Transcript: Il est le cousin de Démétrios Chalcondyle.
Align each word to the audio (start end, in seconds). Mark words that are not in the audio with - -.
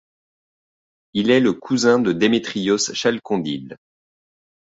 Il 1.13 1.29
est 1.29 1.39
le 1.39 1.53
cousin 1.53 1.99
de 1.99 2.11
Démétrios 2.11 2.91
Chalcondyle. 2.91 3.77